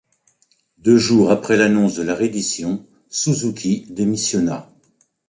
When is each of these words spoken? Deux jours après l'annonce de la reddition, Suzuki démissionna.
Deux 0.79 0.97
jours 0.97 1.29
après 1.29 1.57
l'annonce 1.57 1.93
de 1.95 2.01
la 2.01 2.15
reddition, 2.15 2.87
Suzuki 3.07 3.85
démissionna. 3.91 4.67